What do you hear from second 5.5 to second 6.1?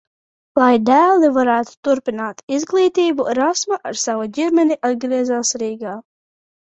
Rīgā.